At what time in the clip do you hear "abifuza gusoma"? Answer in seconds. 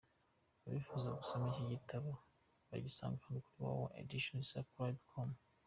0.67-1.45